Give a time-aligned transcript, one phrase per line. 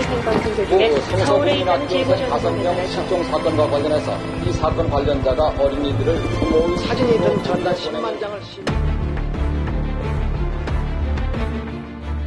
[0.00, 6.18] 생방 선교 중에 서울에 있는 제보자 다섯 명 실종 사건과 관련해서 이 사건 관련자가 어린이들을
[6.20, 8.64] 부모의 사진이 든 전단 10만 장을 심.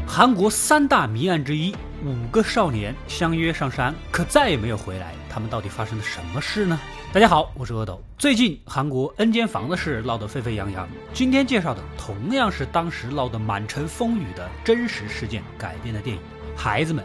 [0.06, 1.74] 韩国三大谜案之一，
[2.06, 5.14] 五个少年相约上山，可再也没有回来。
[5.30, 6.80] 他们到底发生了什么事呢？
[7.12, 8.00] 大家好，我是阿斗。
[8.18, 16.22] 最近韩国 N 间房的事闹得沸沸扬扬，今天介绍的同样是当时闹得满城风雨的真实事件改编的电影《
[16.60, 17.04] 孩子们》。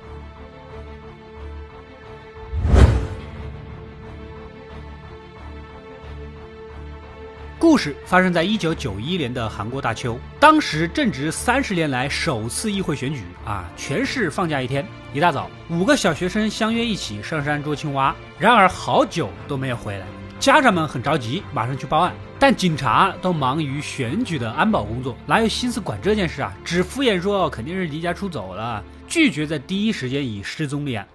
[7.58, 14.84] 故事发生在一九九一年的韩国大邱，当时正值三十年来首次议会选举啊，全市放假一天。
[15.14, 20.06] 一大早，五个小学生相约一起上山捉青蛙，然而好久都没有回来。
[20.40, 26.52] 家长们很着急，马上去报案，但警察都忙于选举的安保工作，哪有心思管这件事啊？
[26.64, 31.06] 只敷衍说肯定是离家出走了，拒绝在第一时间以失踪立案。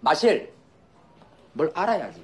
[0.02, 0.44] 马실
[1.56, 2.20] 뭘 알아야지。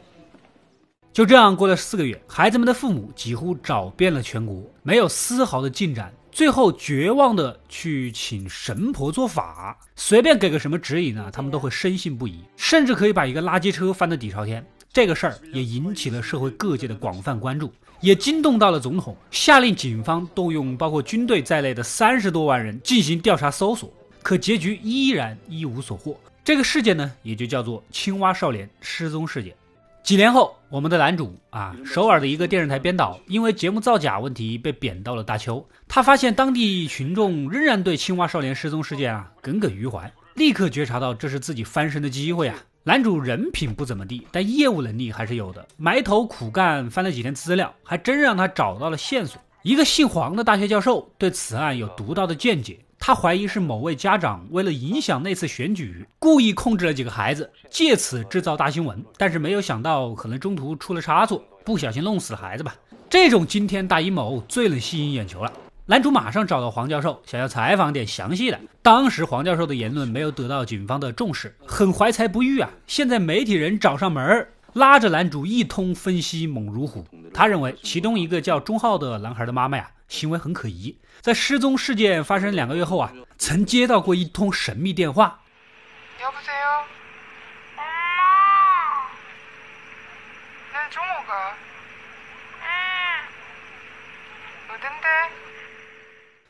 [1.14, 6.14] 就这样过了四个月，孩子们的父母几乎找遍了全国，没有丝毫的进展。
[6.32, 14.66] 最后绝望的去请神婆做法，随便给个什么指引呢，他们都会深信不疑，甚至可以把一个垃圾车翻得底朝天。
[14.94, 23.92] 这个事儿也引起了社会各界的广泛关注，也惊动到了总统，下令警方动用包括军队在内的三十多万人进行调查搜索。
[24.27, 26.19] 可结局依然一无所获。
[26.43, 29.55] 这个事件呢，也就叫做“青蛙少年失踪事件”。
[30.03, 35.65] 几年后，我们的男主啊，首尔的一个电视台编导，因为节目造假问题被贬到了大邱。
[35.87, 42.57] 他发现当地群众仍然对青蛙少年失踪事件啊耿耿于怀，立刻觉察到这是自己翻身的机会啊。
[42.83, 49.41] 男主人品不怎么地，但业务能力还是有的，埋头苦干，翻了几天资料，还真让他找到了线索。
[49.63, 52.77] 一个姓黄的大学教授对此案有独到的见解。
[52.99, 59.05] 他怀疑是某位家长为了影响那次选举，故意控制了几个孩子，借此制造大新闻。
[59.17, 62.75] 但是没有想到，可能中途出了差错，不小心弄死了孩子吧。
[63.09, 65.53] 这种惊天大阴谋最能吸引眼球了。
[65.89, 68.59] 男主马上找到黄教授，想要采访点详细的。
[68.83, 72.69] 当时黄教授的言论没有得到警方的重视，很怀才不遇啊。
[72.89, 80.95] 现在媒体人找上门，拉着男主一通分析猛如虎，他认为其中一个叫钟浩的男孩的妈妈呀，行为很可疑。
[81.23, 85.41] 在失踪事件发生两个月后啊，曾接到过一通神秘电话。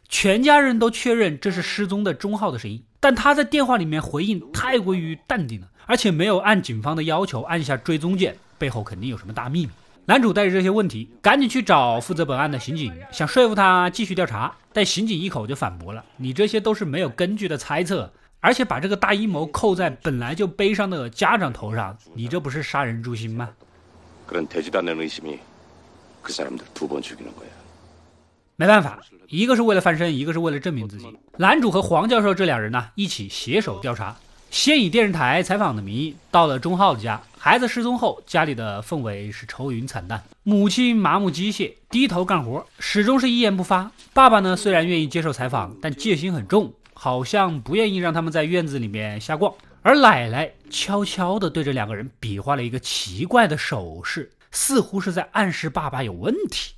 [0.08, 2.84] 全家人都确认这是失踪的钟浩的声音。
[3.06, 9.70] 但他在电话里面回应太过于淡定了，而且没有按警方的要求按下追踪键，背后肯定有什么大秘密。
[10.06, 14.52] 男主带着这些问题，赶紧去找负责本案的刑警，想说服他继续调查。
[14.72, 23.50] 但刑警一口就反驳了：“你这些都是没有根据的猜测，而且把这个大阴谋扣在本来就悲伤的家长头上，你这不是杀人诛心吗？”
[28.58, 31.06] 没办法，一个是为了翻身，一个是为了证明自己。
[31.36, 34.16] 男主和黄教授这两人呢，一起携手调查。
[34.50, 40.22] 先以电视台采访的名义到了钟浩的家，孩子失踪后，家里的氛围是愁云惨淡。
[40.42, 43.90] 母亲麻木机械，低头干活，始终是一言不发。
[44.14, 49.52] 爸爸呢，虽然愿意接受采访，但戒心很重，好像不愿意让他们在院子里面瞎逛。
[49.82, 56.72] 而奶奶悄悄地对着两个人比划了一个奇怪的手势，似乎是在暗示爸爸有问题。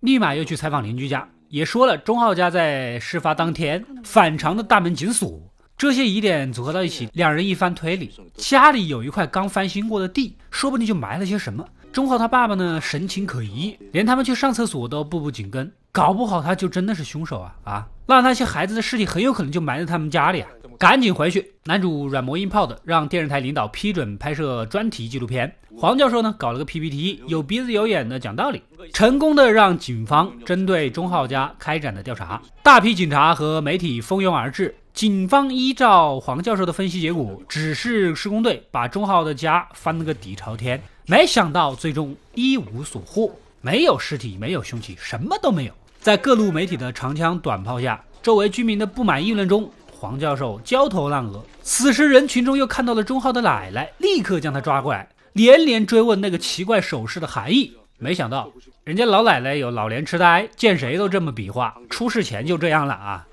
[0.00, 5.38] 立马又去采访邻居家，也说了钟浩家在事发当天反常的大门紧锁。
[5.76, 11.66] 这些疑点组合到一起，两人一番推理，家里有一块刚翻新过的地，说不定就埋了些什么。
[11.92, 17.88] 钟浩他爸爸呢，神情可疑，连他们去上厕所都步步紧跟，搞不好他就真的是凶手啊啊！
[18.06, 20.48] 那那些孩子的尸体很有可能就埋在他们家里啊！
[20.78, 21.52] 赶紧回去！
[21.64, 25.52] 男主软磨硬泡的让电视台领导批准拍摄专题纪录片。
[25.76, 28.62] 黄教授呢搞了个 PPT，有鼻子有眼的讲道理，
[28.92, 32.40] 成功的让警方针对钟浩家开展了调查。
[32.62, 34.76] 大批警察和媒体蜂拥而至。
[34.92, 40.80] 警方依照黄教授的分析结果，指示施工队把钟浩的家翻了个底朝天。
[41.09, 43.31] 没想到最终一无所获，
[43.61, 45.73] 没有尸体，没有凶器，什么都没有。
[46.01, 49.71] 在各路媒体的长枪短炮下，周围居民的不满议论中。
[49.91, 57.73] 黄教授焦头烂额，此时人群中又看到了钟浩的奶奶，立刻将他抓过来，连连追问那个奇怪手势的含义。
[57.97, 58.51] 没想到
[58.83, 63.25] 人家老奶奶有老年痴呆，见谁都这么比划，出事前就这样了啊。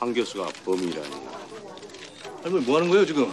[0.00, 1.34] 한 교수가 범인이라니.
[2.42, 3.32] 할머니 뭐 하는 거예요 지금?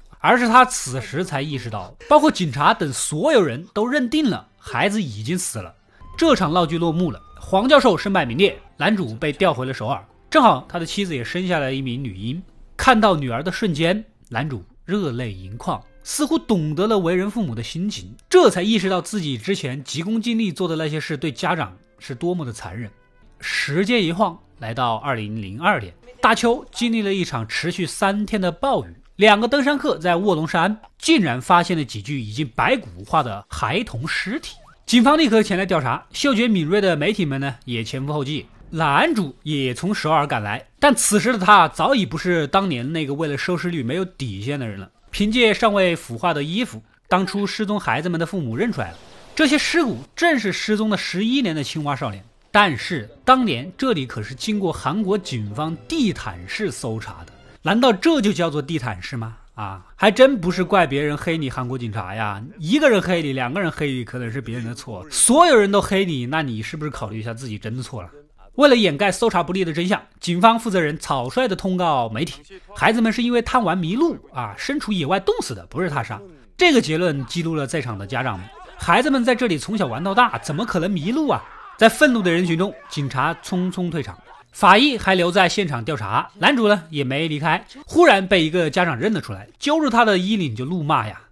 [0.21, 5.73] 而是他此时才意识到，包括警察等所有人都认定了孩子已经死了。
[6.17, 12.41] 这场闹剧落幕了，黄教授身败名裂，男主被调回了首尔，正好他的妻子也生下了一名女婴。
[12.77, 22.91] 看到女儿的瞬间，男主热泪盈眶，似乎懂得了为人父母的心情，这才意识到自己之前急功近利做的那些事对家长是多么的残忍。
[23.39, 25.91] 时间一晃，来到二零零二年，
[26.21, 34.55] 大邱经历了一场持续三天的暴雨，两个登山客在卧龙山竟然发现了几具已经白骨化的孩童尸体，
[34.87, 44.89] 警方立刻前来调查，嗅觉敏锐的媒体们呢也前赴后继，男主也从首尔赶来，但此时的他早已不是当年那个为了收视率没有底线的人了。
[45.11, 48.97] 凭借尚未腐化的衣服，当初失踪孩子们的父母认出来了，
[49.35, 52.23] 这些尸骨正是失踪了十一年的青蛙少年。
[52.49, 57.30] 但是当年这里可是经过韩国警方地毯式搜查的，
[57.63, 59.37] 难道这就叫做地毯式吗？
[59.53, 68.09] 啊，还真不是怪别人黑你韩国警察呀，一个人黑你，两个人黑你，可能是别人的错，所有人都黑你，那你是不是考虑一下自己真的错了？
[68.55, 72.41] 为了掩盖搜查不力的真相，警方负责人草率的通告媒体，
[72.75, 76.19] 孩子们是因为贪玩迷路啊，身处野外冻死的，不是他杀。
[76.57, 78.47] 这个结论激怒了在场的家长们，
[78.77, 81.43] 孩子们在这里从小玩到大，怎么可能迷路啊？
[81.77, 84.17] 在愤怒的人群中，警察匆匆退场，
[84.52, 86.30] 法医还留在现场调查。
[86.38, 87.66] 男主呢也没离开。
[87.86, 91.28] 忽然被一个家长认了出来，揪住他的衣领就怒骂呀：“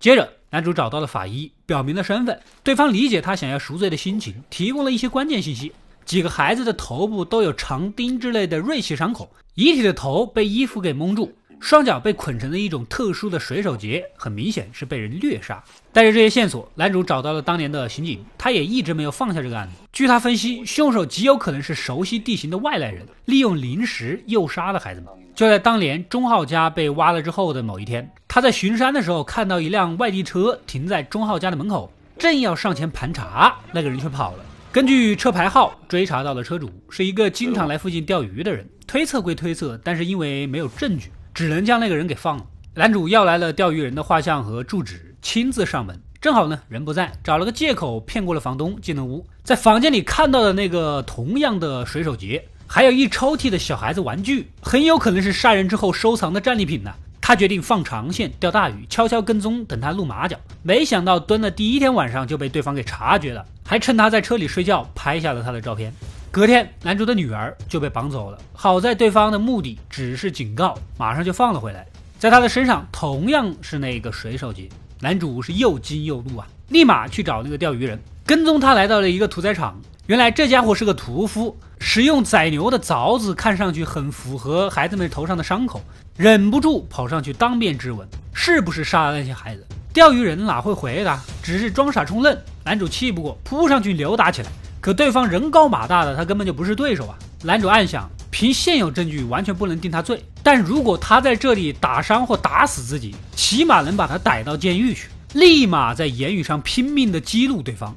[0.00, 2.40] 接着，男主找到了法医，表明了身份。
[2.62, 5.72] 对方理解他想要赎罪的心情，提供了一些关键信息：
[6.04, 15.63] 几个孩子的头部都有长钉之类的锐器伤口，遗体的头被衣服给蒙住， 双脚被捆成了一种特殊的水手结，很明显是被人虐杀。
[15.93, 19.75] 带着这些线索，男主找到了当年的刑警，他也一直没有放下这个案子。
[19.93, 25.09] 据他分析，凶手极有可能是熟悉地形的外来人，利用临时诱杀了孩子们。
[25.33, 34.43] 就在当年钟浩家被挖了之后的某一天，他在巡山的时候看到一辆外地车停在钟浩家的门口，正要上前盘查，那个人却跑了。
[34.69, 42.45] 根据车牌号追查到了车主是一个经常来附近钓鱼的人，推测归推测，但是因为没有证据，只能将那个人给放了。
[42.75, 45.99] 男主要来了钓鱼人的画像和住址，亲自上门。
[46.21, 52.43] 正好呢，人不在，找了个借口骗过了房东进了屋，在房间里看到的那个同样的水手结。
[52.65, 56.91] 还有一抽屉的小孩子玩具，很有可能是杀人之后收藏的战利品呢。
[57.19, 60.37] 他决定放长线钓大鱼，悄悄跟踪，等他露马脚。
[60.61, 65.93] 没想到蹲的第一天晚上就被对方给察觉了，还趁他在车里睡觉拍下了他的照片。
[66.33, 68.39] 隔天，男主的女儿就被绑走了。
[68.53, 71.85] 好在对方的目的只是警告，马上就放了回来。
[72.17, 74.67] 在他的身上同样是那个水手结，
[74.99, 79.79] 男主是又惊又怒啊，立马去找那个钓鱼人，跟踪他来到了一个屠宰场。
[80.07, 85.83] 原来这家伙是个屠夫，使用宰牛的凿子，看上去很符合孩子们头上的伤口，
[86.17, 89.63] 忍不住跑上去当面质问，是不是杀了那些孩子？
[89.93, 92.35] 钓鱼人哪会回答，只是装傻充愣。
[92.63, 94.49] 男主气不过，扑上去扭打起来，
[94.83, 97.17] 可对方人高马大的，他根本就不是对手啊！
[97.41, 105.07] 男主暗想，凭现有证据完全不能定他罪，但如果他在这里打伤或打死自己，起码能把他逮到监狱去。
[105.35, 107.95] 立马在言语上拼命的激怒对方。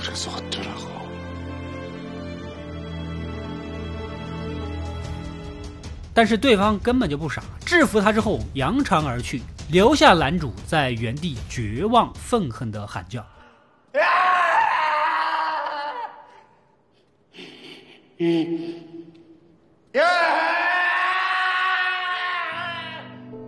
[0.00, 0.02] 그러니까 좋냐?
[0.02, 0.02] 심심하지?
[0.02, 0.30] 사람 못 죽였어.
[0.30, 0.96] 그래서 어쩌라고?
[6.14, 13.22] 但是对方根本就不傻，制服他之后扬长而去，留下男主在原地绝望愤恨的喊叫。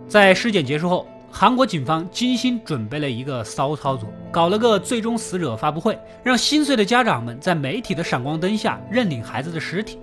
[0.07, 9.98] 在尸检结束后， 韩国警方精心准备了一个骚操作，搞了个最终死者发布会，让心碎的家长们在媒体的闪光灯下认领孩子的尸体。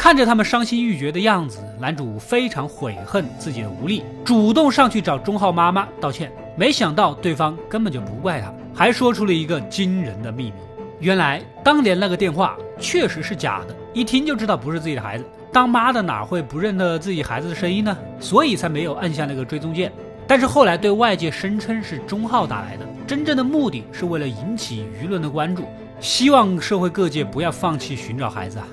[0.00, 6.32] 看着他们伤心欲绝的样子，男主非常悔恨自己的无力，主动上去找钟浩妈妈道歉。
[6.56, 10.54] 没想到对方根本就不怪他，还说出了一个惊人的秘密：
[11.00, 15.24] 原来当年那个电话确实是假的，一听就知道不是自己的孩子。
[15.52, 17.94] 当妈的哪会不认得自己孩子的声音呢？
[18.18, 19.92] 所以才没有按下那个追踪键。
[20.26, 25.68] 但是后来对外界声称是钟浩打来的，真正的目的是为了引起舆论的关注，
[26.00, 28.66] 希望社会各界不要放弃寻找孩子啊。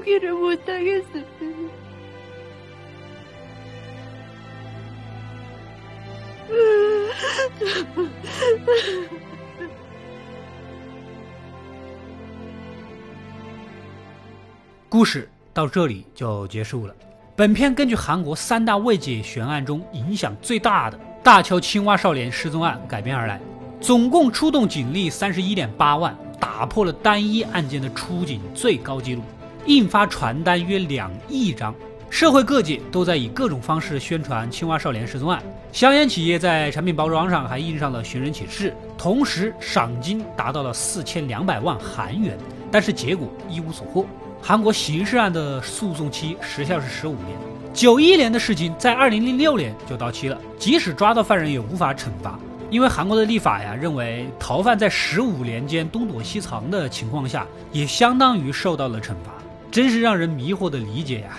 [0.00, 1.02] 포기를 못하겠어.《
[14.88, 16.94] 故事到这里就结束了。
[17.34, 23.38] 本片根据韩国三大未解悬案中影响最大的大邱青蛙少年失踪案改编而来，
[23.80, 29.22] 总共出动警力三十一点八万，打破了单一案件的出警最高纪录，
[29.65, 31.73] 印发传单约两亿张。
[32.09, 35.41] 社会各界都在以各种方式宣传青蛙少年失踪案，
[35.71, 42.37] 香烟企业在产品包装上还印上了寻人启事，同时赏金达到了四千两百万韩元，
[42.69, 44.05] 但是结果一无所获。
[44.41, 47.37] 韩国刑事案的诉讼期时效是十五年，
[47.73, 52.37] 九一年的事情在二零零六年就到期了，即使抓到犯人也无法惩罚，
[52.69, 59.31] 因为韩国的立法呀认为逃犯在十五年间东躲西藏的情况下，也相当于受到了惩罚，
[59.71, 61.37] 真是让人迷惑的理解呀。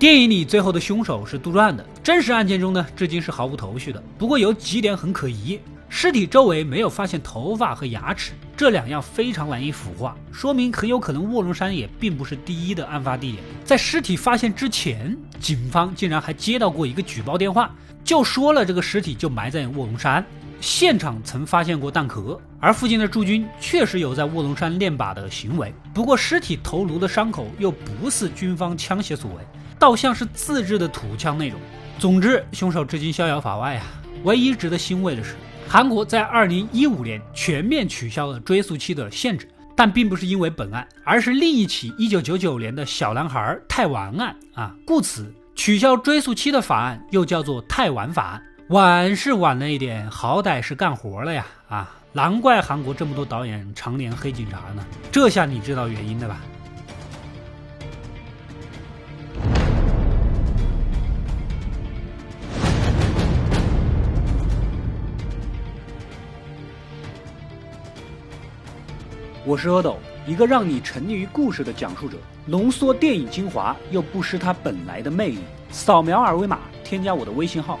[0.00, 4.02] 电影里最后的凶手是杜撰的，真实案件中呢，至今是毫无头绪的。
[4.18, 5.58] 不过有几点很可疑：
[5.88, 13.42] 尸体周围没有发现头发和牙齿，这两样非常难以腐化，说明很有可能卧龙山也并不是第一的案发地点。
[13.64, 20.24] 在尸体发现之前，警方竟然还接到过一个举报电话，就说了这个尸体就埋在卧龙山，
[20.60, 25.72] 现场曾发现过弹壳，而附近的驻军确实有在卧龙山练靶的行为。
[25.94, 29.36] 不过尸体头颅的伤口又不似军方枪械所为。
[29.78, 31.60] 倒像是自制的土枪那种。
[32.00, 33.86] 总之，凶手至今逍遥法外啊！
[34.24, 35.36] 唯一值得欣慰的是，
[35.68, 44.74] 韩国在二零一五年全面取消了追诉期的限制，但并不是因为本案，而是另一起一九九九年的小男孩泰丸案啊。
[44.84, 48.42] 故此，取消追诉期的法案又叫做泰丸法案。
[48.68, 51.46] 晚是晚了一点，好歹是干活了呀！
[51.70, 54.84] 啊，难怪韩国这么多导演常年黑警察呢。
[55.10, 56.38] 这下你知道原因了吧？
[69.46, 69.96] 我是阿斗，
[70.26, 75.38] 一个让你沉溺于故事的讲述者，浓缩电影精华又不失它本来的魅力。
[75.70, 77.80] 扫描二维码，添加我的微信号，